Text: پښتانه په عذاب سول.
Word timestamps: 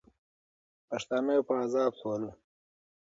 پښتانه 0.89 1.33
په 1.47 1.53
عذاب 1.61 1.91
سول. 2.01 2.23